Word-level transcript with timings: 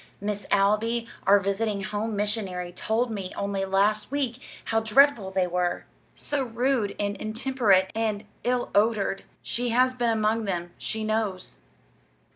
Miss 0.19 0.47
Alby, 0.51 1.07
our 1.27 1.39
visiting 1.39 1.83
home 1.83 2.15
missionary, 2.15 2.71
told 2.71 3.11
me 3.11 3.31
only 3.37 3.65
last 3.65 4.09
week 4.09 4.39
how 4.63 4.79
dreadful 4.79 5.29
they 5.29 5.45
were 5.45 5.85
so 6.15 6.43
rude 6.43 6.95
and 6.99 7.15
intemperate 7.17 7.91
and 7.93 8.21
and 8.21 8.27
ill 8.43 8.71
odored. 8.73 9.21
She 9.43 9.69
has 9.69 9.93
been 9.93 10.09
among 10.09 10.45
them. 10.45 10.71
She 10.79 11.03
knows." 11.03 11.57